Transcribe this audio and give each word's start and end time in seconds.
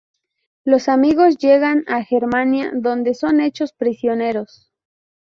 Los 0.65 0.89
amigos 0.89 1.37
llegan 1.37 1.83
a 1.85 2.03
Germania 2.03 2.71
donde 2.73 3.13
son 3.13 3.39
hechos 3.39 3.71
prisioneros. 3.71 4.73